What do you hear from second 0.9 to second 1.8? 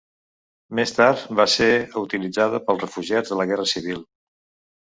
tard va ser